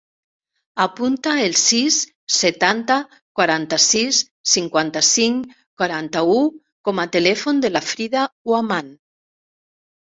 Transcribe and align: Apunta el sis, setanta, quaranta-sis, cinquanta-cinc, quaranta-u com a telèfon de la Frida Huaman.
Apunta 0.85 1.33
el 1.41 1.53
sis, 1.63 1.97
setanta, 2.37 2.97
quaranta-sis, 3.41 4.23
cinquanta-cinc, 4.57 5.55
quaranta-u 5.83 6.43
com 6.89 7.07
a 7.07 7.11
telèfon 7.19 7.65
de 7.67 7.77
la 7.77 7.87
Frida 7.93 8.29
Huaman. 8.53 8.95